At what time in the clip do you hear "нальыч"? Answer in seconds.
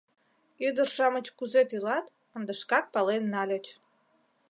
3.33-3.65